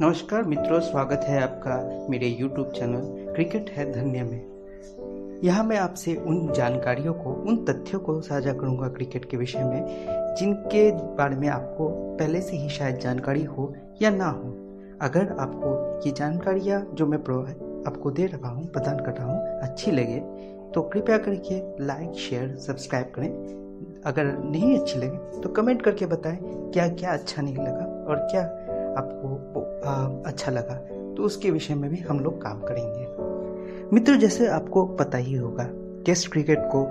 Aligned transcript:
नमस्कार 0.00 0.42
मित्रों, 0.42 0.78
स्वागत 0.80 1.20
है 1.24 1.42
आपका 1.42 2.06
मेरे 2.10 2.26
YouTube 2.42 2.70
चैनल 2.72 3.32
क्रिकेट 3.34 3.70
है 3.70 3.92
धन्य 3.92 4.22
में। 4.22 5.40
यहाँ 5.44 5.64
मैं 5.64 5.76
आपसे 5.76 6.14
उन 6.14 6.52
जानकारियों 6.52 7.14
को, 7.14 7.32
उन 7.32 7.56
तथ्यों 7.64 8.00
को 8.00 8.20
साझा 8.20 8.52
करूँगा 8.52 8.88
क्रिकेट 8.88 9.24
के 9.24 9.36
विषय 9.36 9.64
में, 9.64 10.34
जिनके 10.36 10.90
बारे 11.16 11.36
में 11.36 11.48
आपको 11.48 11.88
पहले 12.16 12.40
से 12.40 12.56
ही 12.56 12.68
शायद 12.68 12.98
जानकारी 12.98 13.44
हो 13.44 13.74
या 14.02 14.10
ना 14.10 14.28
हो। 14.28 14.52
अगर 15.00 15.36
आपको 15.40 16.00
ये 16.06 16.12
जानकारियाँ 16.12 16.80
जो 16.94 17.06
मैं 17.06 17.18
आपको 17.86 18.10
दे 18.10 18.26
रहा 18.26 18.50
हूँ, 18.50 18.66
प्रदान 18.66 18.98
कर 18.98 19.12
रहा 19.12 19.26
हूँ, 19.26 19.60
अच्छी 19.62 19.90
लगे 19.90 20.20
तो 20.74 20.82
कृपया 20.82 21.18
करके 21.18 21.84
लाइक 21.86 22.12
शेयर 22.18 22.56
सब्सक्राइब 22.56 23.12
करें। 23.14 23.56
अगर 24.06 24.24
नहीं 24.44 24.78
अच्छी 24.78 24.98
लगे 24.98 25.40
तो 25.40 25.48
कमेंट 25.48 25.82
करके 25.82 26.06
बताएँ 26.06 26.38
क्या 26.72 26.88
क्या 26.88 27.12
अच्छा 27.12 27.42
नहीं 27.42 27.56
लगा 27.56 28.04
और 28.08 28.16
क्या 28.30 28.42
आपको 28.98 29.60
अच्छा 30.26 30.52
लगा 30.52 30.74
तो 31.16 31.22
उसके 31.22 31.50
विषय 31.50 31.74
में 31.74 31.90
भी 31.90 31.96
हम 31.98 32.20
लोग 32.20 32.42
काम 32.42 32.60
करेंगे। 32.60 33.06
मित्र, 33.92 34.16
जैसे 34.16 34.46
आपको 34.46 34.84
पता 34.86 35.18
ही 35.18 35.34
होगा, 35.34 35.68
टेस्ट 36.06 36.30
क्रिकेट 36.32 36.58
को 36.66 36.86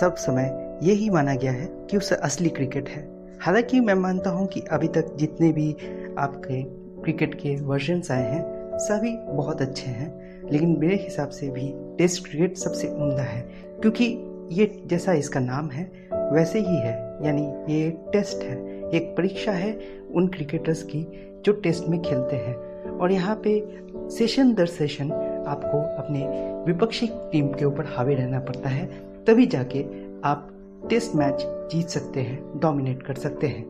सब 0.00 0.14
समय 0.16 0.78
यही 0.82 1.10
माना 1.10 1.34
गया 1.34 1.52
है 1.52 1.66
कि 1.90 1.96
उसे 1.96 2.14
असली 2.14 2.48
क्रिकेट 2.48 2.88
है। 2.88 3.08
हालाँकि 3.40 3.80
मैं 3.80 3.94
मानता 3.94 4.30
हूँ 4.30 4.46
कि 4.46 4.60
अभी 4.70 4.88
तक 4.88 5.14
जितने 5.16 5.52
भी 5.52 5.70
आपके 6.18 6.62
क्रिकेट 7.02 7.34
के 7.34 7.54
वर्जन्स 7.56 8.10
आए 8.10 8.24
हैं, 8.24 8.76
सभी 8.78 9.16
बहुत 9.28 9.62
अच्छे 9.62 9.90
हैं, 9.90 10.48
लेकिन 10.50 10.76
मेरे 10.78 10.96
हिसाब 10.96 11.28
से 11.28 11.48
भी 11.48 11.72
टेस्ट 11.98 12.24
क्रिकेट 12.24 12.56
सबसे 12.56 12.88
उमदा 12.88 13.22
है, 13.22 13.40
क्योंकि 13.80 14.04
ये 14.52 14.66
जैसा 14.86 15.12
इसका 15.12 15.40
नाम 15.40 15.70
है, 15.70 15.84
वैसे 16.32 16.58
ही 16.58 16.76
है। 16.76 16.94
यानी 17.24 17.42
ये 17.72 17.90
टेस्ट 18.12 18.42
है, 18.42 18.56
एक 18.90 19.14
परीक्षा 19.16 19.52
है 19.52 19.72
उन 20.14 20.28
क्रिकेटर्स 20.28 20.82
की 20.82 21.02
जो 21.46 21.52
टेस्ट 21.52 21.88
में 21.88 22.02
खेलते 22.02 22.36
हैं। 22.36 22.70
और 22.90 23.12
यहाँ 23.12 23.40
पे 23.44 23.80
सेशन 24.10 24.54
दर 24.54 24.66
सेशन 24.66 25.12
आपको 25.48 26.02
अपने 26.02 26.26
विपक्षी 26.66 27.06
टीम 27.12 27.48
के 27.48 27.64
ऊपर 27.64 27.84
हावी 27.86 28.14
रहना 28.14 28.40
पड़ता 28.40 28.68
है। 28.68 28.86
तभी 29.26 29.46
जाके 29.46 29.82
आप 30.24 30.48
टेस्ट 30.90 31.14
मैच 31.14 31.42
जीत 31.46 31.88
सकते 31.88 32.20
हैं 32.20 32.60
डोमिनेट 32.60 33.02
कर 33.02 33.14
सकते 33.14 33.46
हैं। 33.46 33.66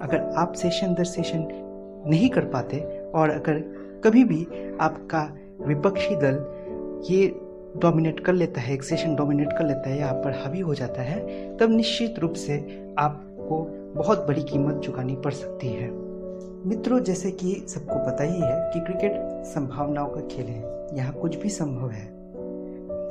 अगर 0.00 0.18
आप 0.20 0.52
सेशन 0.52 0.94
दर 0.94 1.04
सेशन 1.04 1.48
नहीं 2.06 2.28
कर 2.28 2.44
पाते 2.44 2.80
और 3.14 3.30
अगर 3.30 3.58
कभी 4.04 4.24
भी 4.24 4.46
आपका 4.80 5.36
विपक्षी 5.66 6.16
दल 6.16 6.58
ये 7.10 7.40
डोमिनेट 7.76 8.20
कर 8.20 8.32
लेता 8.32 8.60
है, 8.60 8.74
एक 8.74 8.82
सेशन 8.82 9.14
डोमिनेट 9.14 9.52
कर 9.52 9.66
लेता 9.66 9.90
है 9.90 9.98
या 9.98 10.08
आप 10.08 10.24
पर 10.24 10.30
हावी 10.30 10.60
हो 10.60 10.74
जाता 10.74 11.02
है, 11.02 11.18
तब 11.56 11.70
निश्चित 11.70 12.18
रूप 12.18 12.32
से 12.32 12.56
आपको 12.98 13.66
बहुत 13.94 14.26
बड़ी 14.28 14.42
कीमत 14.42 14.82
चुकानी 14.84 15.16
पड़ 15.16 15.32
सकती 15.32 15.68
है। 15.68 16.07
मित्रों, 16.66 16.98
जैसे 17.00 17.30
कि 17.30 17.52
सबको 17.68 17.98
पता 18.06 18.24
ही 18.24 18.40
है 18.40 18.70
कि 18.72 18.80
क्रिकेट 18.80 19.44
संभावनाओं 19.46 20.08
का 20.08 20.20
खेल 20.28 20.46
है। 20.46 20.96
यहाँ 20.96 21.12
कुछ 21.14 21.36
भी 21.36 21.48
संभव 21.48 21.90
है। 21.90 22.06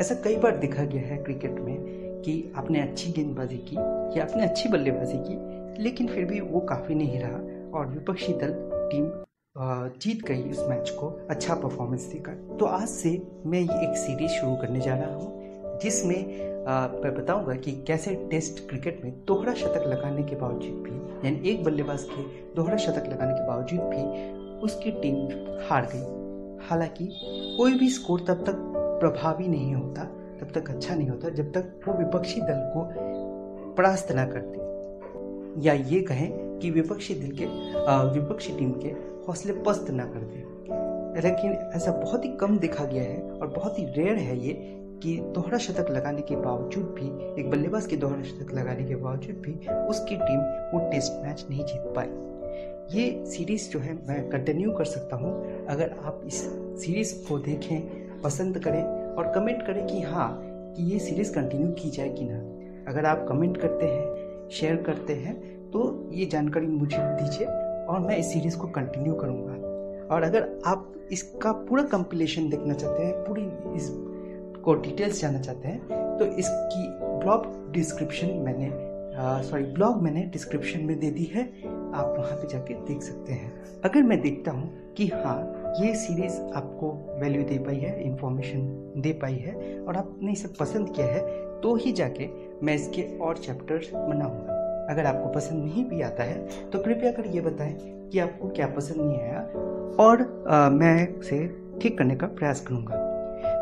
ऐसा 0.02 0.16
कई 0.16 0.36
बार 0.36 0.58
देखा 0.58 0.84
गया 0.84 1.02
है 1.02 1.18
क्रिकेट 1.18 1.60
में 1.60 1.78
कि 2.22 2.34
आपने 2.58 2.82
अच्छी 2.82 3.12
गेंदबाजी 3.12 3.58
की 3.70 3.76
या 4.18 4.24
आपने 4.24 4.44
अच्छी 4.44 4.70
बल्लेबाजी 4.70 5.18
की, 5.20 5.84
लेकिन 5.84 6.08
फिर 6.08 6.26
भी 6.26 6.40
वो 6.42 6.60
काफ़ी 6.70 6.96
नहीं 6.96 7.20
रहा 7.20 7.78
और 7.78 7.88
विपक्षी 7.88 8.34
दल, 8.34 8.54
टीम 8.92 9.10
जीत 10.02 10.26
गई 10.28 10.50
उस 10.52 10.66
मैच 10.70 10.90
को 10.90 11.08
अच्छा 11.30 11.56
परफॉर्मेंस 11.56 12.04
देकर। 12.04 12.58
तो 12.60 12.66
आज 12.66 12.88
से 12.90 13.22
मैं 13.46 13.60
ये 13.60 13.90
एक 13.90 13.98
सीरीज़ 13.98 14.32
शुरू 14.32 14.56
करने 14.56 14.80
जा 14.80 14.96
रहा 14.96 15.16
हूँ, 15.16 15.80
जिसमें 15.84 16.20
मैं 17.04 17.16
बताऊँगा 17.16 17.56
कि 17.56 17.72
कैसे 17.88 18.16
टेस्ट 18.32 18.68
क्रिकेट 18.70 19.02
में 19.04 19.14
दोहरा 19.28 19.54
शतक 19.54 19.88
लगाने 19.88 20.24
के 20.24 20.36
बावजूद 20.36 20.84
भी 20.84 21.07
यानी 21.26 21.50
एक 21.50 21.64
बल्लेबाज 21.64 22.04
के 22.04 22.24
दोहरा 22.56 22.78
शतक 22.78 23.10
लगाने 23.10 23.34
के 23.34 23.48
बावजूद 23.48 23.80
भी 23.80 24.32
उसकी 24.60 24.92
टीम 24.92 25.16
हार 25.70 25.90
गई। 25.96 26.68
हालाँकि 26.68 27.08
कोई 27.58 27.74
भी 27.74 27.90
स्कोर 27.90 28.20
तब 28.20 28.44
तक 28.44 28.56
प्रभावी 29.00 29.48
नहीं 29.48 29.76
होता, 29.76 30.04
तब 30.42 30.52
तक 30.56 30.70
अच्छा 30.70 30.96
नहीं 30.96 31.10
होता 31.10 31.30
जब 31.30 31.52
तक 31.52 31.80
वो 31.88 31.94
विपक्षी 31.94 32.42
दल 32.42 32.72
को 32.76 32.88
परास्त 33.74 34.12
ना 34.12 34.26
करते 34.26 34.58
या 35.68 35.74
ये 35.74 36.02
कहें 36.02 36.60
कि 36.60 36.72
विपक्षी 36.72 37.14
दल 37.14 37.32
के 37.32 37.46
विपक्षी 38.20 38.54
टीम 38.58 38.72
के 38.72 38.90
हौसले 39.28 39.54
पस्त 39.54 39.90
ना 39.90 40.06
कर 40.06 40.38
लेकिन 41.24 41.52
ऐसा 41.52 41.92
बहुत 41.92 42.26
ही 42.26 42.30
कम 42.30 42.58
देखा 42.58 42.86
गया 42.86 43.04
है 43.04 43.32
और 43.32 43.48
बहुत 43.48 43.80
ही 43.80 43.86
रेयर 43.86 44.16
है 44.16 44.38
ये 44.40 44.54
कि 45.04 45.18
दोहरा 45.36 45.58
शतक 45.58 45.90
लगाने 45.92 46.22
के 46.22 46.36
बावजूद 46.36 46.86
भी, 47.00 47.08
एक 47.42 47.50
बल्लेबाज 47.50 47.86
के 47.86 47.98
दोहरा 47.98 48.24
शतक 48.24 48.54
लगाने 48.54 48.84
के 48.84 48.96
बावजूद 48.96 49.36
भी, 49.36 49.54
उसकी 49.90 50.16
टीम 50.16 50.40
वो 50.74 50.90
टेस्ट 50.92 51.14
मैच 51.24 51.46
नहीं 51.50 51.66
जीत 51.66 51.94
पाई। 51.96 52.08
ये 52.92 53.26
सीरीज़ 53.26 53.70
जो 53.70 53.80
है, 53.80 53.94
मैं 54.08 54.30
कंटिन्यू 54.30 54.72
कर 54.72 54.86
सकता 54.86 55.16
हूँ। 55.16 55.66
अगर 55.66 55.96
आप 56.04 56.22
इस 56.26 56.42
सीरीज़ 56.82 57.14
को 57.28 57.38
देखें, 57.40 58.22
पसंद 58.22 58.58
करें 58.60 58.84
और 58.84 59.32
कमेंट 59.34 59.66
करें 59.68 59.86
कि 59.88 60.02
हाँ 60.02 60.30
कि 60.78 60.84
ये 60.84 61.00
सीरीज़ 61.00 61.34
कंटिन्यू 61.34 61.72
की 61.72 61.90
जाए 61.90 62.10
कि 62.10 62.26
ना। 62.26 62.38
अगर 62.92 63.06
आप 63.06 63.26
कमेंट 63.30 63.58
करते 63.58 63.86
हैं 63.86 64.50
शेयर 64.50 64.76
करते 64.76 65.14
हैं 65.14 65.36
तो 65.72 66.10
ये 66.14 66.26
जानकारी 66.26 66.68
मुझे 66.68 66.98
दीजिए 67.00 67.48
और 67.86 68.00
मैं 68.00 68.18
इस 68.18 68.34
सीरीज़ 68.34 68.58
को 68.58 68.68
कंटिन्यू 68.68 69.14
करूँगा। 69.14 69.54
और 70.16 70.24
अगर 70.24 70.48
आप 70.66 70.94
इसका 71.12 71.52
पूरा 71.52 71.84
कंपिलेशन 71.84 72.50
देखना 72.50 72.74
चाहते 72.74 73.04
हैं, 73.04 73.14
पूरी 73.14 73.76
इस 73.76 73.90
को 74.68 74.74
डिटेल्स 74.76 75.22
जानना 75.22 75.40
चाहते 75.42 75.68
हैं 75.68 76.18
तो 76.20 76.26
इसकी 76.26 76.88
ब्लॉग 77.20 77.72
डिस्क्रिप्शन 77.74 78.34
मैंने 78.46 78.72
सॉरी 79.44 79.64
ब्लॉग 79.74 80.02
मैंने 80.04 80.24
डिस्क्रिप्शन 80.34 80.84
में 80.86 81.00
दे 81.00 81.10
दी 81.12 81.24
है। 81.34 81.44
आप 81.96 82.16
वहाँ 82.18 82.36
पे 82.38 82.48
जाके 82.48 82.74
देख 82.88 83.02
सकते 83.02 83.34
हैं। 83.34 83.82
अगर 83.86 84.04
मैं 84.04 84.20
देखता 84.22 84.52
हूँ 84.52 84.94
कि 84.98 85.08
हाँ 85.08 85.74
ये 85.82 85.94
सीरीज़ 85.96 86.40
आपको 86.56 86.92
वैल्यू 87.22 87.44
दे 87.44 87.58
पाई 87.60 87.78
है 87.78 88.04
इन्फॉर्मेशन 88.04 88.68
दे 88.98 89.14
पाई 89.14 89.36
है 89.38 89.80
और 89.80 89.98
आपने 89.98 90.32
इसे 90.32 90.48
पसंद 90.60 90.94
किया 90.96 91.08
है 91.08 91.22
तो 91.62 91.76
ही 91.76 91.92
जाके 91.92 92.30
मैं 92.64 92.76
इसके 92.76 93.08
और 93.18 93.38
चैप्टर्स 93.38 93.90
बनाऊँगा। 93.94 94.62
अगर 94.92 95.06
आपको 95.06 95.34
पसंद 95.34 95.64
नहीं 95.64 95.86
भी 95.86 96.02
आता 96.02 96.24
है 96.24 96.70
तो 96.70 96.80
कृपया 96.80 97.12
कर 97.12 97.34
ये 97.36 97.42
बताएँ 97.42 97.76
कि 98.12 98.20
आपको 98.20 98.50
क्या 98.50 98.68
पसंद 98.68 99.02
नहीं 99.02 99.20
आया 99.22 99.42
और 100.00 100.46
आ, 100.50 100.70
मैं 100.70 101.20
इसे 101.20 101.46
ठीक 101.82 101.98
करने 101.98 102.16
का 102.16 102.28
प्रयास 102.28 102.62
करूँगा। 102.62 103.07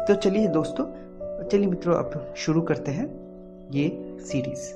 तो 0.08 0.14
चलिए 0.16 0.48
दोस्तों, 0.48 0.86
चलिए 1.50 1.68
मित्रों, 1.68 1.96
अब 1.96 2.34
शुरू 2.38 2.62
करते 2.62 2.92
हैं 2.92 3.06
ये 3.72 4.18
सीरीज़ 4.22 4.72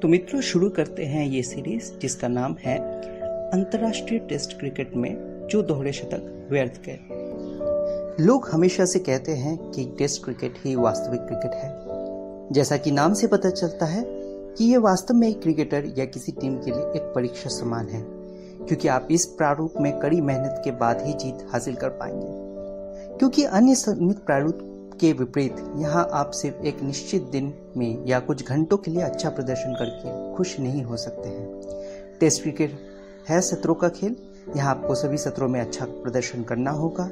तो 0.00 0.08
मित्रों, 0.08 0.40
शुरू 0.40 0.68
करते 0.70 1.04
हैं 1.04 1.26
ये 1.26 1.42
सीरीज़ 1.42 1.92
जिसका 1.98 2.28
नाम 2.28 2.56
है 2.60 2.76
अंतर्राष्ट्रीय 3.50 4.20
टेस्ट 4.20 4.58
क्रिकेट 4.58 4.96
में 4.96 5.46
जो 5.50 5.62
दोहरे 5.62 5.92
शतक 5.92 6.48
व्यर्थ 6.50 6.80
गए। 6.86 6.98
लोग 8.20 8.48
हमेशा 8.52 8.84
से 8.84 8.98
कहते 8.98 9.32
हैं 9.32 9.56
कि 9.70 9.84
टेस्ट 9.98 10.24
क्रिकेट 10.24 10.54
ही 10.64 10.74
वास्तविक 10.76 11.20
क्रिकेट 11.20 11.54
है। 11.54 11.70
जैसा 12.52 12.76
कि 12.76 12.90
नाम 12.90 13.14
से 13.14 13.26
पता 13.26 13.50
चलता 13.50 13.86
है 13.86 14.04
कि 14.08 14.64
ये 14.64 14.78
वास्तव 14.78 15.14
में 15.14 15.28
एक 15.28 15.42
क्रिकेटर 15.42 15.92
या 15.98 16.04
किसी 16.04 16.32
टीम 16.32 16.58
के 16.58 16.70
लिए 16.70 16.82
एक 16.96 17.12
परीक्षा 17.14 17.50
समान 17.50 17.88
है, 17.88 18.04
क्योंकि 18.66 18.88
आप 18.88 19.08
इस 19.10 19.26
प्रारूप 19.38 19.74
में 19.80 19.98
कड़ी 19.98 20.20
मेहनत 20.20 20.60
के 20.64 20.70
बाद 20.70 21.02
ही 21.02 21.12
जीत 21.12 21.46
हासिल 21.52 21.74
कर 21.74 21.88
पाएँगे। 21.88 22.51
क्योंकि 23.22 23.44
अन्य 23.44 23.74
संगीत 23.74 24.18
प्रारूप 24.18 24.58
के 25.00 25.12
विपरीत, 25.12 25.56
यहाँ 25.76 26.08
आप 26.12 26.30
सिर्फ़ 26.30 26.64
एक 26.66 26.82
निश्चित 26.82 27.22
दिन 27.22 27.54
में 27.76 28.06
या 28.06 28.20
कुछ 28.20 28.48
घंटों 28.48 28.76
के 28.76 28.90
लिए 28.90 29.02
अच्छा 29.02 29.30
प्रदर्शन 29.30 29.72
करके 29.72 30.36
खुश 30.36 30.60
नहीं 30.60 30.82
हो 30.82 30.96
सकते 30.96 31.28
हैं। 31.28 31.60
टेस्ट 32.20 32.42
क्रिकेट 32.42 32.78
है 33.28 33.40
सत्रों 33.40 33.74
का 33.74 33.88
खेल, 33.88 34.16
यहाँ 34.56 34.70
आपको 34.70 34.94
सभी 34.94 35.16
सत्रों 35.16 35.48
में 35.48 35.60
अच्छा 35.60 35.84
प्रदर्शन 35.84 36.42
करना 36.42 36.70
होगा 36.70 37.10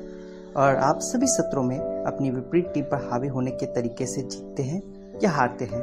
और 0.57 0.77
आप 0.77 0.99
सभी 0.99 1.27
सत्रों 1.27 1.63
में 1.63 1.79
अपनी 1.79 2.31
विपरीत 2.31 2.71
टीम 2.75 2.85
पर 2.85 3.09
हावी 3.13 3.29
होने 3.29 3.51
के 3.51 3.67
तरीके 3.67 4.07
से 4.07 4.23
जीतते 4.23 4.63
हैं 4.63 4.83
या 5.25 5.31
हारते 5.31 5.65
हैं। 5.65 5.83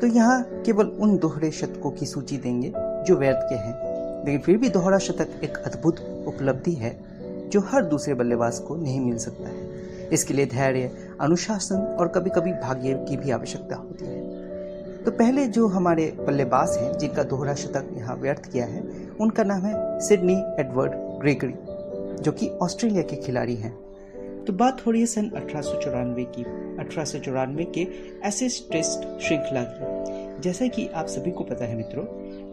तो 0.00 0.06
यहाँ 0.06 0.42
केवल 0.42 0.86
उन 0.86 1.16
दोहरे 1.18 1.50
शतकों 1.50 1.90
की 1.90 2.06
सूची 2.06 2.36
देंगे 2.36 2.72
जो 2.76 3.16
व्यर्थ 3.16 3.40
के 3.42 3.54
हैं। 3.54 3.78
लेकिन 4.24 4.40
फिर 4.40 4.56
भी 4.56 4.68
दोहरा 4.68 4.98
शतक 4.98 5.40
एक 5.44 5.56
अद्भुत 5.56 6.24
उपलब्धि 6.28 6.72
है। 6.72 7.09
जो 7.50 7.60
हर 7.60 7.84
दूसरे 7.84 8.14
बल्लेबाज 8.14 8.58
को 8.58 8.76
नहीं 8.76 9.00
मिल 9.00 9.18
सकता 9.18 9.48
है। 9.48 9.80
इसके 10.12 10.34
लिए 10.34 10.46
धैर्य, 10.46 10.90
अनुशासन 11.20 11.96
और 12.00 12.08
कभी 12.08 12.30
कभी 12.30 12.52
भाग्य 12.52 13.06
की 13.08 13.16
भी 13.16 13.30
आवश्यकता 13.30 13.76
होती 13.76 14.04
है। 14.04 14.40
तो 15.04 15.10
पहले 15.10 15.46
जो 15.46 15.66
हमारे 15.66 16.16
बल्लेबाज 16.26 16.76
हैं, 16.78 16.98
जिनका 16.98 17.22
दोहरा 17.22 17.54
शतक 17.54 17.88
यहाँ 17.96 18.16
व्यर्थ 18.16 18.52
किया 18.52 18.66
है, 18.66 19.08
उनका 19.20 19.44
नाम 19.44 19.60
है 19.60 20.00
सिडनी 20.00 20.34
एडवर्ड 20.34 20.92
ग्रेगरी, 20.94 21.54
जो 22.22 22.32
कि 22.32 22.48
ऑस्ट्रेलिया 22.48 23.02
के 23.02 23.16
खिलाड़ी 23.16 23.54
हैं। 23.54 23.90
तो 24.44 24.52
बात 24.52 24.86
हो 24.86 24.90
रही 24.90 25.00
है 25.00 25.06
सन 25.06 25.30
अठारह 25.30 26.14
की, 26.18 26.42
अठारह 26.78 27.64
के 27.64 27.80
एसिस 28.28 28.70
टेस्ट 28.70 29.22
श्रृंखला 29.22 29.62
की। 29.62 30.00
जैसा 30.40 30.66
कि 30.66 30.86
आप 30.86 31.06
सभी 31.06 31.30
को 31.30 31.44
पता 31.44 31.64
है 31.64 31.76
मित्रों 31.76 32.04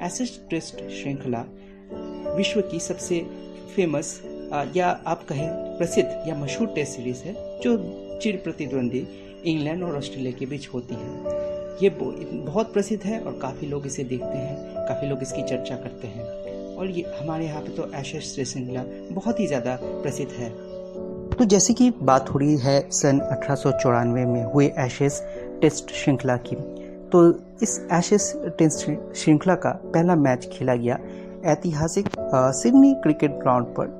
एसिस 0.05 0.49
टेस्ट 0.49 0.75
श्रृंखला 0.75 1.45
विश्व 2.35 2.61
की 2.61 2.79
सबसे 2.79 3.25
फ़ेमस 3.75 4.21
या 4.75 4.87
आप 5.07 5.23
कहें 5.29 5.77
प्रसिद्ध 5.77 6.09
या 6.27 6.35
मशहूर 6.35 6.67
टेस्ट 6.75 6.95
सीरीज़ 6.95 7.23
है 7.23 7.33
जो 7.61 7.77
चिर 8.23 8.41
प्रतिद्वंदी 8.43 9.07
इंग्लैंड 9.45 9.83
और 9.83 9.97
ऑस्ट्रेलिया 9.97 10.37
के 10.39 10.45
बीच 10.45 10.67
होती 10.73 10.95
है। 10.95 11.35
ये 11.81 11.89
बहुत 11.89 12.73
प्रसिद्ध 12.73 13.03
है 13.03 13.19
और 13.19 13.37
काफ़ी 13.41 13.67
लोग 13.67 13.85
इसे 13.87 14.03
देखते 14.03 14.37
हैं, 14.37 14.85
काफ़ी 14.87 15.07
लोग 15.07 15.21
इसकी 15.21 15.41
चर्चा 15.43 15.75
करते 15.75 16.07
हैं। 16.07 16.25
और 16.75 16.89
ये, 16.89 17.03
हमारे 17.19 17.45
यहाँ 17.45 17.61
पे 17.61 17.75
तो 17.75 17.91
एशेस 17.99 18.33
श्रृंखला 18.35 18.83
बहुत 19.11 19.39
ही 19.39 19.47
ज़्यादा 19.47 19.77
प्रसिद्ध 19.83 20.31
है। 20.31 20.49
तो 21.31 21.45
जैसे 21.45 21.73
कि 21.73 21.89
बात 22.01 22.29
हो 22.29 22.39
रही 22.39 22.57
है, 22.57 22.79
सन 22.91 23.19
अठारह 23.21 23.55
सौ 23.55 23.71
चौरानवे 23.73 24.25
में 24.25 24.43
हुए 24.43 24.71
एशेस 24.79 25.21
टेस्ट 25.61 25.91
श्रृंखला 25.93 26.37
की 26.47 26.55
तो 27.11 27.27
इस 27.63 27.79
एशेस 27.93 28.33
टेस्ट 28.59 28.89
श्रृंखला 29.15 29.55
का 29.55 29.69
पहला 29.85 30.15
मैच 30.15 30.49
खेला 30.53 30.75
गया 30.75 30.99
ऐतिहासिक 31.45 32.09
सिडनी 32.55 32.93
क्रिकेट 33.03 33.31
ग्राउंड 33.33 33.65
पर। 33.77 33.95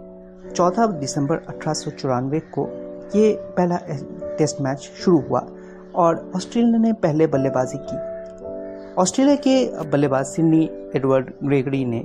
14 0.58 0.92
दिसंबर 0.92 1.38
अठारह 1.38 1.74
सौ 1.74 1.92
चौरानवे 1.92 2.40
को 2.40 2.68
ये 3.16 3.34
पहला 3.58 3.78
टेस्ट 4.38 4.62
मैच 4.62 4.80
शुरू 4.80 5.20
हुआ 5.20 5.40
और 5.96 6.32
ऑस्ट्रेलिया 6.36 6.78
ने 6.78 6.94
पहले 6.94 7.28
बल्लेबाजी 7.28 7.78
की। 7.82 7.98
ऑस्ट्रेलिया 9.02 9.36
के 9.36 9.84
बल्लेबाज 9.90 10.26
सिडनी 10.26 10.64
एडवर्ड 10.96 11.30
ग्रेगरी 11.44 11.84
ने 11.86 12.04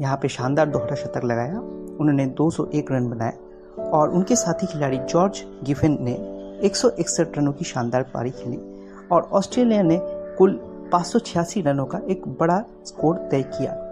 यहाँ 0.00 0.16
पे 0.16 0.28
शानदार 0.28 0.66
दोहरा 0.66 0.94
शतक 0.94 1.24
लगाया, 1.24 1.58
उन्होंने 2.00 2.26
201 2.26 2.92
रन 2.92 3.08
बनाए 3.10 3.32
और 3.90 4.10
उनके 4.10 4.36
साथी 4.36 4.66
खिलाड़ी 4.66 4.98
जॉर्ज 4.98 5.44
गिफिन 5.64 5.96
ने 6.00 6.14
161 6.68 7.38
रनों 7.38 7.52
की 7.52 7.64
शानदार 7.64 8.02
पारी 8.02 8.30
खेली 8.30 8.58
और 9.12 9.22
ऑस्ट्रेलिया 9.32 9.82
ने 9.82 9.98
कुल 10.38 10.52
पाँच 10.92 11.06
सौ 11.06 11.18
छियासी 11.18 11.60
रनों 11.60 11.86
का 11.86 12.00
एक 12.10 12.28
बड़ा 12.40 12.62
स्कोर 12.84 13.16
तय 13.30 13.42
किया। 13.42 13.83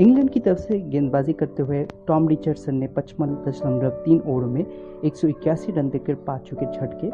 इंग्लैंड 0.00 0.30
की 0.30 0.40
तरफ़ 0.40 0.58
से 0.58 0.78
गेंदबाजी 0.80 1.32
करते 1.32 1.62
हुए 1.62 1.82
टॉम 2.06 2.28
रिचर्डसन 2.28 2.74
ने 2.74 2.86
पचपन 2.86 3.44
दशमलव 3.48 3.88
तीन 3.88 4.20
ओवर 4.26 4.44
में 4.44 4.60
एक 5.04 5.14
रन 5.70 5.88
देकर 5.90 6.14
पाँच 6.14 6.48
विकेट 6.52 6.68
झटके 6.68 7.08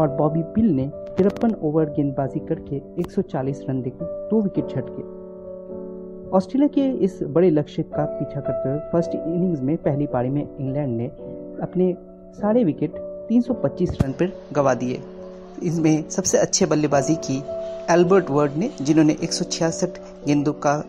और 0.00 0.08
बॉबी 0.08 0.42
पिल 0.42 0.70
ने 0.70 0.86
तिरपन 1.16 1.54
ओवर 1.62 1.84
गेंदबाजी 1.84 2.40
करके 2.40 2.80
140 3.02 3.62
रन 3.68 3.82
देकर 3.82 4.28
दो 4.30 4.40
विकेट 4.42 4.68
झटके। 4.68 5.02
ऑस्ट्रेलिया 6.30 6.68
के 6.68 7.04
इस 7.04 7.18
बड़े 7.22 7.50
लक्ष्य 7.50 7.82
का 7.82 8.04
पीछा 8.04 8.40
करते 8.40 8.68
हुए 8.68 8.78
फ़र्स्ट 8.78 9.14
इनिंग्स 9.14 9.60
में 9.60 9.76
पहली 9.76 10.06
पारी 10.06 10.28
में 10.28 10.42
इंग्लैंड 10.42 10.96
ने 10.96 11.06
अपने 11.62 11.96
सारे 12.34 12.64
विकेट 12.64 12.90
325 13.28 14.02
रन 14.02 14.12
पर 14.12 14.32
गवा 14.52 14.74
दिए। 14.74 15.00
इसमें 15.62 16.08
सबसे 16.08 16.38
अच्छे 16.38 16.66
बल्लेबाजी 16.66 17.14
की 17.14 17.42
एल्बर्ट 17.90 18.30
वर्ड 18.30 18.52
ने, 18.56 18.70
जिन्होंने 18.82 19.16
एक 19.22 19.32
सौ 19.32 19.44
छियासठ 19.44 19.98
गेंदों 20.26 20.52
का 20.52 20.84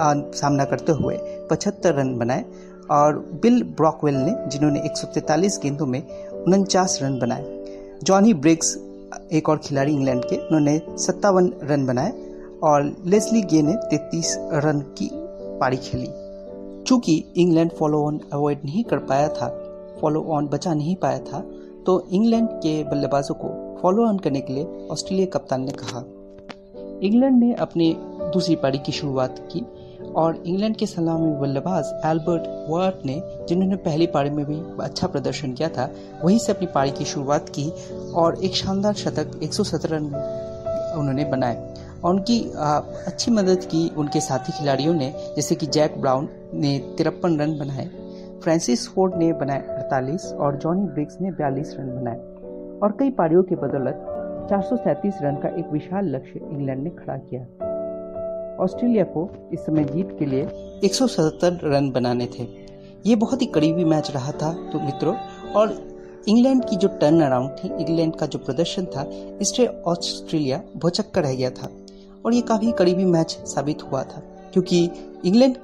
सामना 0.00 0.64
करते 0.64 0.92
हुए 0.92 1.16
75 1.50 1.96
रन 1.96 2.16
बनाए 2.18 2.44
और 2.90 3.18
बिल 3.42 3.62
ब्रॉकवेल 3.76 4.14
ने, 4.14 4.34
जिन्होंने 4.48 4.80
143 4.80 5.58
गेंदों 5.62 5.86
में 5.86 6.02
उनचास 6.32 6.98
रन 7.02 7.18
बनाए, 7.18 7.44
जॉनी 8.04 8.34
ब्रिग्स, 8.34 8.76
एक 9.32 9.48
और 9.48 9.58
खिलाड़ी 9.58 9.92
इंग्लैंड 9.92 10.24
के, 10.24 10.36
उन्होंने 10.36 10.80
सत्तावन 10.98 11.52
रन 11.62 11.86
बनाए 11.86 12.12
और 12.62 12.96
लेस्ली 13.06 13.42
गे 13.42 13.62
ने 13.62 13.72
तैतीस 13.90 14.36
रन 14.64 14.80
की 14.98 15.10
पारी 15.60 15.76
खेली। 15.76 16.08
चूँकि 16.84 17.24
इंग्लैंड 17.36 17.70
फॉलो 17.72 18.02
ऑन 18.04 18.20
अवॉइड 18.32 18.58
नहीं 18.64 18.84
कर 18.84 18.98
पाया 18.98 19.28
था 19.28 19.48
फॉलो 20.00 20.22
ऑन 20.28 20.46
बचा 20.46 20.74
नहीं 20.74 20.94
पाया 20.96 21.18
था 21.18 21.40
तो 21.86 22.00
इंग्लैंड 22.12 22.48
के 22.52 22.82
बल्लेबाजों 22.84 23.34
को 23.34 23.48
फॉलो 23.82 24.06
ऑन 24.06 24.18
करने 24.18 24.40
के 24.40 24.52
लिए 24.52 24.86
ऑस्ट्रेलिया 24.90 25.26
कप्तान 25.26 25.64
ने 25.64 25.72
कहा। 25.72 26.00
इंग्लैंड 27.02 27.38
ने 27.40 27.52
अपनी 27.54 27.94
दूसरी 28.32 28.56
पारी 28.56 28.78
की 28.78 28.92
शुरुआत 28.92 29.38
की 29.52 29.60
और 30.16 30.42
इंग्लैंड 30.46 30.76
के 30.76 30.86
सलामी 30.86 31.40
बल्लेबाज 31.40 32.02
एल्बर्ट 32.06 32.42
वर्ट 32.70 33.06
ने, 33.06 33.22
जिन्होंने 33.48 33.76
पहली 33.76 34.06
पारी 34.06 34.30
में 34.30 34.46
भी 34.46 34.84
अच्छा 34.84 35.06
प्रदर्शन 35.06 35.52
किया 35.52 35.68
था, 35.68 35.90
वहीं 36.24 36.38
से 36.38 36.52
अपनी 36.52 36.66
पारी 36.66 36.90
की 36.90 37.04
शुरुआत 37.04 37.48
की 37.48 37.72
और 38.14 38.44
एक 38.44 38.54
शानदार 38.54 38.94
शतक 38.94 39.40
117 39.42 39.88
रन 39.92 40.04
उन्होंने 40.98 41.24
बनाए। 41.24 41.74
और 42.04 42.14
उनकी 42.14 42.52
अच्छी 43.06 43.30
मदद 43.30 43.64
की 43.64 43.92
उनके 43.96 44.20
साथी 44.20 44.52
खिलाड़ियों 44.52 44.94
ने, 44.94 45.14
जैसे 45.36 45.54
कि 45.54 45.66
जैक 45.66 46.00
ब्राउन 46.00 46.28
ने 46.54 46.78
तिरपन 46.78 47.40
रन 47.40 47.58
बनाए, 47.58 47.90
फ्रांसिस 48.42 48.88
फोर्ड 48.88 49.14
ने 49.14 49.32
बनाए 49.32 49.58
अड़तालीस 49.58 50.32
और 50.32 50.56
जॉनी 50.56 50.86
ब्रिग्स 50.86 51.16
ने 51.20 51.30
बयालीस 51.30 51.76
रन 51.78 52.00
बनाए। 52.00 52.16
और 52.82 52.92
कई 52.92 53.10
पारियों 53.10 53.42
के 53.42 53.54
बदौलत 53.54 54.14
चार 54.50 54.62
रन 55.22 55.36
का 55.36 55.48
एक 55.48 55.72
विशाल 55.72 56.16
लक्ष्य 56.16 56.40
इंग्लैंड 56.42 56.82
ने 56.82 56.90
खड़ा 56.90 57.16
किया। 57.16 57.67
ऑस्ट्रेलिया 58.60 59.04
को 59.06 59.28
इस 59.52 59.60
समय 59.60 59.84
जीत 59.84 60.16
के 60.18 60.26
लिए 60.26 60.44
177 60.84 61.60
रन 61.64 61.90
बनाने 61.90 62.26
थे। 62.28 62.46
ये 63.06 63.16
बहुत 63.16 63.42
ही 63.42 63.46
करीबी 63.48 63.84
मैच 63.84 64.10
रहा 64.10 64.32
था 64.32 64.52
तो 64.72 64.80
मित्रों, 64.80 65.14
और 65.54 65.76
इंग्लैंड 66.28 66.64
की 66.64 66.76
जो 66.76 66.88
टर्न 67.00 67.20
अराउंड 67.20 67.50
थी, 67.50 67.68
इंग्लैंड 67.80 68.14
का 68.16 68.26
जो 68.26 68.38
प्रदर्शन 68.38 68.84
था, 68.86 69.04
इससे 69.40 69.66
ऑस्ट्रेलिया 69.66 70.60
भोचक्का 70.76 71.20
रह 71.20 71.34
गया 71.34 71.50
था। 71.50 71.68
और 72.24 72.34
ये 72.34 72.40
काफ़ी 72.40 72.72
करीबी 72.72 73.04
मैच 73.06 73.38
साबित 73.46 73.82
हुआ 73.82 74.02
था, 74.02 74.22
क्योंकि 74.52 74.82
इंग्लैंड 75.24 75.56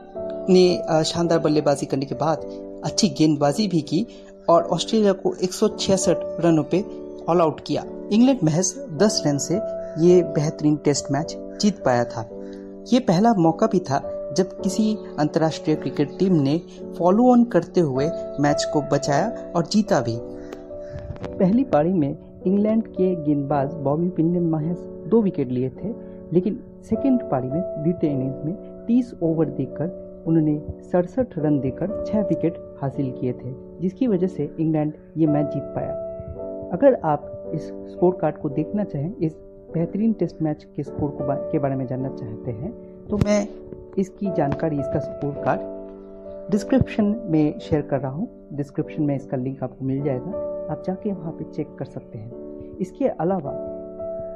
ने 0.48 1.02
शानदार 1.04 1.38
बल्लेबाजी 1.38 1.86
करने 1.86 2.06
के 2.06 2.14
बाद 2.14 2.44
अच्छी 2.84 3.08
गेंदबाजी 3.08 3.66
भी 3.68 3.80
की 3.82 4.06
और 4.48 4.62
ऑस्ट्रेलिया 4.72 5.12
को 5.12 5.34
एक 5.34 5.52
सौ 5.52 5.68
छियासठ 5.70 6.24
रनों 6.40 6.64
पे 6.64 6.84
ऑल 7.28 7.40
आउट 7.40 7.60
किया। 7.60 7.84
इंग्लैंड 8.12 8.38
महज 8.44 8.74
10 9.02 9.22
रन 9.26 9.38
से 9.38 9.54
ये 10.00 10.22
बेहतरीन 10.34 10.76
टेस्ट 10.76 11.10
मैच 11.10 11.34
जीत 11.60 11.82
पाया 11.84 12.04
था। 12.04 12.28
ये 12.92 12.98
पहला 13.00 13.32
मौका 13.34 13.66
भी 13.66 13.78
था 13.78 13.98
जब 14.36 14.60
किसी 14.60 14.96
अंतर्राष्ट्रीय 15.18 15.76
क्रिकेट 15.76 16.08
टीम 16.18 16.32
ने 16.32 16.60
फॉलो 16.98 17.30
ऑन 17.30 17.44
करते 17.44 17.80
हुए 17.80 18.06
मैच 18.40 18.64
को 18.72 18.82
बचाया 18.82 19.52
और 19.56 19.66
जीता 19.66 20.00
भी। 20.00 20.16
पहली 21.38 21.64
पारी 21.64 21.92
में 21.92 22.16
इंग्लैंड 22.46 22.86
के 22.86 23.14
गेंदबाज 23.24 23.74
बॉबी 23.74 24.08
पिन 24.08 24.32
ने 24.32 24.40
महज 24.40 24.76
दो 25.08 25.22
विकेट 25.22 25.48
लिए 25.48 25.68
थे, 25.68 25.92
लेकिन 26.32 26.60
सेकेंड 26.82 27.22
पारी 27.22 27.48
में 27.48 27.60
द्वितीय 27.60 28.10
इनिंग्स 28.10 28.44
में 28.44 28.86
30 28.86 29.14
ओवर 29.22 29.46
देकर 29.46 30.24
उन्होंने 30.26 30.62
सड़सठ 30.92 31.38
रन 31.38 31.60
देकर 31.60 32.04
छह 32.04 32.20
विकेट 32.20 32.78
हासिल 32.82 33.10
किए 33.10 33.32
थे, 33.32 33.54
जिसकी 33.80 34.06
वजह 34.06 34.26
से 34.26 34.50
इंग्लैंड 34.60 34.92
ये 35.16 35.26
मैच 35.26 35.46
जीत 35.46 35.62
पाया। 35.62 35.92
अगर 36.72 37.00
आप 37.04 37.52
इस 37.54 37.66
स्कोर 37.66 38.18
कार्ड 38.20 38.38
को 38.38 38.48
देखना 38.48 38.84
चाहें, 38.84 39.16
इस 39.16 39.32
बेहतरीन 39.74 40.12
टेस्ट 40.12 40.42
मैच 40.42 40.64
के 40.76 40.82
स्कोर 40.82 41.10
को 41.10 41.26
बा, 41.26 41.34
के 41.34 41.58
बारे 41.58 41.76
में 41.76 41.86
जानना 41.86 42.08
चाहते 42.08 42.50
हैं 42.50 42.72
तो 43.08 43.16
मैं 43.16 43.46
इसकी 43.98 44.32
जानकारी 44.36 44.78
इसका 44.80 44.98
स्कोर 44.98 45.42
कार्ड 45.44 45.72
डिस्क्रिप्शन 46.50 47.04
में 47.30 47.58
शेयर 47.58 47.82
कर 47.82 48.00
रहा 48.00 48.10
हूँ। 48.10 48.48
डिस्क्रिप्शन 48.52 49.02
में 49.02 49.14
इसका 49.16 49.36
लिंक 49.36 49.62
आपको 49.62 49.84
मिल 49.84 50.02
जाएगा। 50.02 50.30
आप 50.72 50.82
जाके 50.86 51.12
वहाँ 51.12 51.32
पे 51.32 51.44
चेक 51.52 51.74
कर 51.78 51.84
सकते 51.84 52.18
हैं। 52.18 52.76
इसके 52.80 53.08
अलावा 53.20 53.52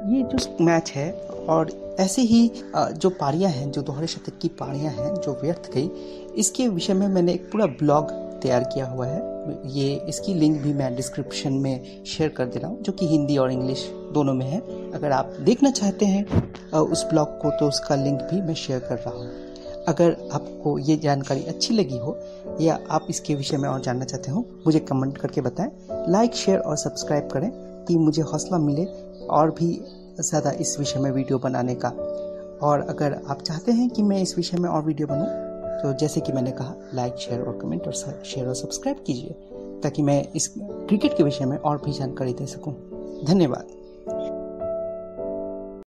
ये 0.09 0.23
जो 0.23 0.65
मैच 0.65 0.91
है 0.91 1.11
और 1.49 1.71
ऐसे 1.99 2.21
ही 2.21 2.51
जो 2.73 3.09
पारियाँ 3.09 3.51
हैं 3.51 3.69
जो 3.71 3.81
दोहरे 3.81 4.07
शतक 4.07 4.37
की 4.41 4.47
पारियाँ 4.59 4.91
हैं 4.91 5.13
जो 5.15 5.31
व्यर्थ 5.41 5.71
गई 5.73 5.89
इसके 6.37 6.67
विषय 6.67 6.93
में 6.93 7.07
मैंने 7.07 7.33
एक 7.33 7.49
पूरा 7.51 7.65
ब्लॉग 7.79 8.11
तैयार 8.41 8.63
किया 8.63 8.85
हुआ 8.85 9.05
है। 9.07 9.21
ये, 9.65 9.95
इसकी 10.09 10.33
लिंक 10.33 10.61
भी 10.61 10.73
मैं 10.73 10.95
डिस्क्रिप्शन 10.95 11.53
में 11.53 12.03
शेयर 12.05 12.29
कर 12.29 12.45
दे 12.45 12.59
रहा 12.59 12.69
हूँ, 12.71 12.81
जो 12.81 12.91
कि 12.91 13.07
हिंदी 13.07 13.37
और 13.37 13.51
इंग्लिश 13.51 13.85
दोनों 14.13 14.33
में 14.33 14.45
है। 14.45 14.59
अगर 14.91 15.11
आप 15.11 15.35
देखना 15.41 15.71
चाहते 15.71 16.05
हैं 16.05 16.71
उस 16.73 17.05
ब्लॉग 17.09 17.37
को 17.41 17.49
तो 17.49 17.67
उसका 17.67 17.95
लिंक 17.95 18.21
भी 18.23 18.41
मैं 18.41 18.53
शेयर 18.55 18.79
कर 18.79 18.95
रहा 18.97 19.17
हूँ। 19.17 19.47
अगर 19.87 20.15
आपको 20.33 20.77
ये 20.79 20.95
जानकारी 20.97 21.43
अच्छी 21.43 21.73
लगी 21.73 21.97
हो, 21.97 22.17
या 22.61 22.79
आप 22.91 23.07
इसके 23.09 23.35
विषय 23.35 23.57
में 23.57 23.67
और 23.69 23.81
जानना 23.81 24.05
चाहते 24.05 24.31
हो, 24.31 24.45
मुझे 24.65 24.79
कमेंट 24.81 25.17
करके 25.17 25.41
बताएँ। 25.41 25.71
लाइक 26.09 26.35
शेयर 26.35 26.59
और 26.59 26.77
सब्सक्राइब 26.77 27.29
करें, 27.29 27.49
कि 27.85 27.95
मुझे 27.97 28.21
हौसला 28.21 28.57
मिले 28.57 28.85
और 29.27 29.51
भी 29.51 29.73
ज़्यादा 30.19 30.51
इस 30.51 30.77
विषय 30.79 30.99
में 30.99 31.11
वीडियो 31.11 31.39
बनाने 31.39 31.75
का। 31.75 31.89
और 32.61 32.85
अगर 32.89 33.13
आप 33.27 33.41
चाहते 33.41 33.71
हैं 33.71 33.89
कि 33.89 34.03
मैं 34.03 34.21
इस 34.21 34.35
विषय 34.37 34.57
में 34.57 34.69
और 34.69 34.83
वीडियो 34.83 35.07
बनूं 35.07 35.25
तो 35.83 35.93
जैसे 35.93 36.21
कि 36.21 36.31
मैंने 36.31 36.51
कहा 36.51 36.75
लाइक 36.93 37.15
शेयर 37.15 37.41
और 37.41 37.59
कमेंट 37.61 37.87
और 37.87 37.93
शेयर 37.93 38.47
और 38.47 38.55
सब्सक्राइब 38.55 39.03
कीजिए, 39.07 39.35
ताकि 39.83 40.01
मैं 40.01 40.31
इस 40.35 40.47
क्रिकेट 40.57 41.17
के 41.17 41.23
विषय 41.23 41.45
में 41.45 41.57
और 41.57 41.77
भी 41.77 41.93
जानकारी 41.93 42.33
दे 42.33 42.45
सकूँ। 42.45 42.73
धन्यवाद। 43.25 43.78